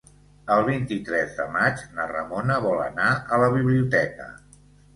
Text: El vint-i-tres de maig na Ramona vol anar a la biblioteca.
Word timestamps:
El 0.53 0.61
vint-i-tres 0.69 1.35
de 1.41 1.45
maig 1.59 1.83
na 1.99 2.09
Ramona 2.13 2.59
vol 2.65 2.83
anar 2.89 3.13
a 3.39 3.43
la 3.47 3.53
biblioteca. 3.61 4.31